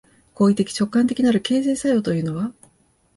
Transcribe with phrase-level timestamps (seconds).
[0.33, 2.53] 行為的直観的なる形成作用というのは、